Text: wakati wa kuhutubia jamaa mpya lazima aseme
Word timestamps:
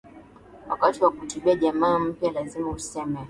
wakati 0.69 1.03
wa 1.03 1.11
kuhutubia 1.11 1.55
jamaa 1.55 1.99
mpya 1.99 2.31
lazima 2.31 2.75
aseme 2.75 3.19